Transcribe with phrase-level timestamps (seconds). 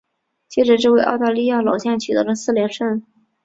[0.47, 3.03] 接着这位澳大利亚老将取得了四连胜。